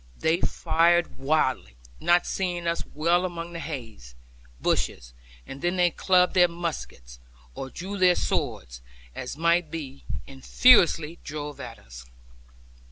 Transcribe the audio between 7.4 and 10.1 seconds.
or drew their swords, as might be;